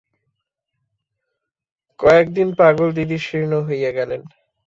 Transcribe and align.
কয়েকদিনে 1.99 2.53
পাগলদিদি 2.57 3.17
শীর্ণ 3.17 3.51
হইয়া 3.67 3.91
গেলেন। 3.91 4.21